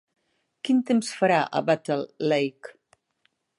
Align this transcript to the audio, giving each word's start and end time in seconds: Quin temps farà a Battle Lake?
Quin 0.67 0.79
temps 0.87 1.11
farà 1.19 1.37
a 1.45 1.63
Battle 1.69 2.29
Lake? 2.35 2.75